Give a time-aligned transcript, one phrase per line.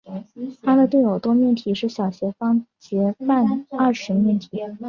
[0.63, 4.49] 它的对偶多面体是小斜方截半二十面体。